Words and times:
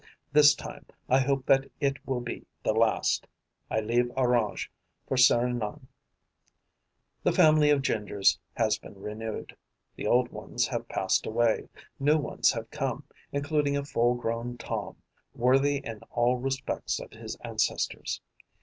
This 0.33 0.55
time, 0.55 0.87
I 1.07 1.19
hope 1.19 1.45
that 1.45 1.69
it 1.79 1.97
will 2.07 2.21
be 2.21 2.47
the 2.63 2.73
last. 2.73 3.27
I 3.69 3.81
leave 3.81 4.09
Orange 4.17 4.71
for 5.07 5.15
Serignan. 5.15 5.85
The 7.21 7.31
family 7.31 7.69
of 7.69 7.83
Gingers 7.83 8.39
has 8.57 8.79
been 8.79 8.95
renewed: 8.99 9.55
the 9.95 10.07
old 10.07 10.29
ones 10.29 10.65
have 10.69 10.89
passed 10.89 11.27
away, 11.27 11.69
new 11.99 12.17
ones 12.17 12.51
have 12.53 12.71
come, 12.71 13.03
including 13.31 13.77
a 13.77 13.85
full 13.85 14.15
grown 14.15 14.57
Tom, 14.57 14.95
worthy 15.35 15.77
in 15.83 15.99
all 16.09 16.37
respects 16.37 16.99
of 16.99 17.11
his 17.11 17.35
ancestors. 17.43 18.21